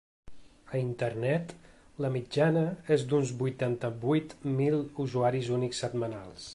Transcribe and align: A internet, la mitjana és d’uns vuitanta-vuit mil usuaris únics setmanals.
A 0.77 0.79
internet, 0.83 1.51
la 2.05 2.11
mitjana 2.17 2.65
és 2.97 3.05
d’uns 3.13 3.35
vuitanta-vuit 3.43 4.35
mil 4.59 4.83
usuaris 5.09 5.53
únics 5.61 5.85
setmanals. 5.87 6.49